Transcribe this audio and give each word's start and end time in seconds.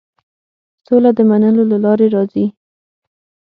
سوله 0.85 1.11
د 1.17 1.19
منلو 1.29 1.63
له 1.71 1.77
لارې 1.85 2.07
راځي. 2.15 2.45